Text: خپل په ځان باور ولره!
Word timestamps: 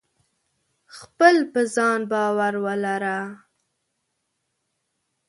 خپل 0.97 1.35
په 1.51 1.61
ځان 1.75 1.99
باور 2.11 2.53
ولره! 2.65 3.17